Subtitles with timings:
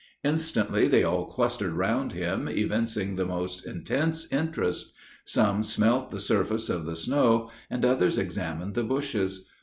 [0.23, 4.91] Instantly they all clustered round him, evincing the most intense interest.
[5.25, 9.45] Some smelt the surface of the snow, and others examined the bushes.